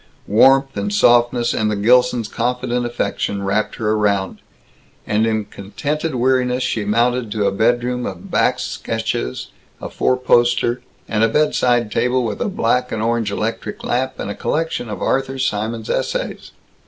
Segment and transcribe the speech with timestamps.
[0.25, 4.39] Warmth and softness and the Gilsons' confident affection wrapped her around;
[5.05, 10.81] and in contented weariness she mounted to a bedroom of Bakst sketches, a four poster,
[11.07, 15.03] and a bedside table with a black and orange electric lamp and a collection of
[15.03, 16.49] Arthur Symons' essays.